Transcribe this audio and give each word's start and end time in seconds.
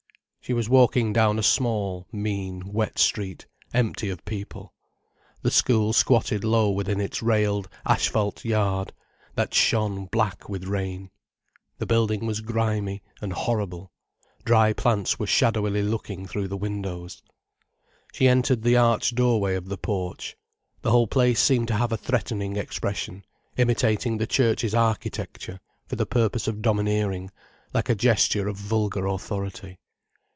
She 0.43 0.53
was 0.53 0.67
walking 0.67 1.13
down 1.13 1.37
a 1.39 1.43
small, 1.43 2.07
mean, 2.11 2.73
wet 2.73 2.97
street, 2.99 3.45
empty 3.75 4.09
of 4.09 4.25
people. 4.25 4.73
The 5.43 5.51
school 5.51 5.93
squatted 5.93 6.43
low 6.43 6.71
within 6.71 6.99
its 6.99 7.21
railed, 7.23 7.69
asphalt 7.85 8.43
yard, 8.43 8.91
that 9.35 9.53
shone 9.53 10.07
black 10.07 10.49
with 10.49 10.65
rain. 10.65 11.09
The 11.77 11.85
building 11.85 12.25
was 12.25 12.41
grimy, 12.41 13.01
and 13.21 13.31
horrible, 13.31 13.93
dry 14.43 14.73
plants 14.73 15.17
were 15.17 15.27
shadowily 15.27 15.83
looking 15.83 16.25
through 16.25 16.47
the 16.49 16.57
windows. 16.57 17.21
She 18.11 18.27
entered 18.27 18.63
the 18.63 18.75
arched 18.75 19.15
doorway 19.15 19.55
of 19.55 19.69
the 19.69 19.77
porch. 19.77 20.35
The 20.81 20.91
whole 20.91 21.07
place 21.07 21.39
seemed 21.39 21.67
to 21.69 21.77
have 21.77 21.91
a 21.93 21.97
threatening 21.97 22.57
expression, 22.57 23.23
imitating 23.57 24.17
the 24.17 24.27
church's 24.27 24.73
architecture, 24.75 25.61
for 25.87 25.95
the 25.95 26.07
purpose 26.07 26.47
of 26.47 26.63
domineering, 26.63 27.29
like 27.73 27.87
a 27.89 27.95
gesture 27.95 28.49
of 28.49 28.57
vulgar 28.57 29.05
authority. 29.05 29.77